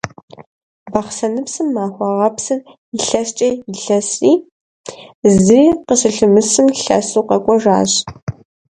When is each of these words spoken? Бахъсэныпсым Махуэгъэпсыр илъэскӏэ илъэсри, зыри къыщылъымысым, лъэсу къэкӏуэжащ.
Бахъсэныпсым 0.91 1.67
Махуэгъэпсыр 1.75 2.59
илъэскӏэ 2.97 3.47
илъэсри, 3.73 4.33
зыри 5.41 5.67
къыщылъымысым, 5.85 6.67
лъэсу 6.81 7.27
къэкӏуэжащ. 7.27 7.91